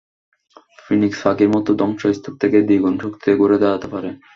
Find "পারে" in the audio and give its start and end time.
3.93-4.09